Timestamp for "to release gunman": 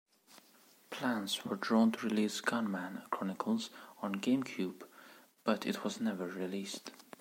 1.91-3.03